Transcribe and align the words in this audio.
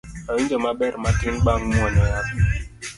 Awinjo 0.29 0.57
maber 0.65 0.93
matin 1.03 1.35
bang' 1.45 1.65
muonyo 1.73 2.03
yath 2.13 2.29